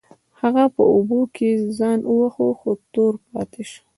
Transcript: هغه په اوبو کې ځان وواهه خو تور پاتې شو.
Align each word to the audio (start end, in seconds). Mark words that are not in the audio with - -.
هغه 0.41 0.63
په 0.75 0.83
اوبو 0.93 1.19
کې 1.35 1.49
ځان 1.77 1.99
وواهه 2.05 2.45
خو 2.59 2.71
تور 2.93 3.13
پاتې 3.31 3.63
شو. 3.69 3.81